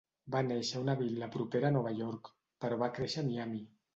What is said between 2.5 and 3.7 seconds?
però va créixer a Miami.